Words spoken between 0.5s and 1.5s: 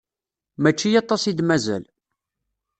Mačči aṭas i